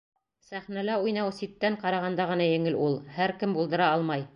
[0.45, 4.27] Сәхнәлә уйнау -ситтән ҡарағанда ғына еңел ул, һәр кем булдыра алмай...